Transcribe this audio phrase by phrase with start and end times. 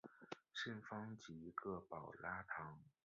[0.51, 2.79] 圣方济各保拉堂。